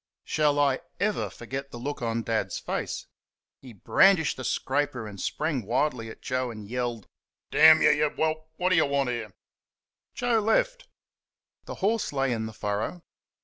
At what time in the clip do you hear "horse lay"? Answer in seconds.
11.85-12.31